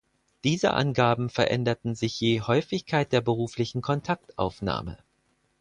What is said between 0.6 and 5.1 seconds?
Angaben veränderten sich je Häufigkeit der beruflichen Kontaktaufnahme.